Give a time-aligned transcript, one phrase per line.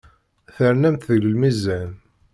[0.55, 1.91] Ternamt deg lmizan.